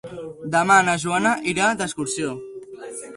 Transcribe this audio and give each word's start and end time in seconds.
Demà 0.53 0.77
na 0.87 0.95
Joana 1.03 1.33
irà 1.53 1.67
d'excursió. 1.83 2.33